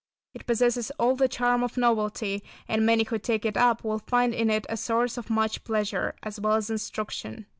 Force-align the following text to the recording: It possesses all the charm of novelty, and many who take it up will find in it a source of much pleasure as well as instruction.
It 0.33 0.47
possesses 0.47 0.89
all 0.97 1.15
the 1.15 1.27
charm 1.27 1.61
of 1.63 1.77
novelty, 1.77 2.43
and 2.67 2.83
many 2.87 3.03
who 3.03 3.19
take 3.19 3.45
it 3.45 3.55
up 3.55 3.83
will 3.83 3.99
find 3.99 4.33
in 4.33 4.49
it 4.49 4.65
a 4.67 4.75
source 4.75 5.15
of 5.15 5.29
much 5.29 5.63
pleasure 5.63 6.15
as 6.23 6.39
well 6.39 6.55
as 6.55 6.71
instruction. 6.71 7.45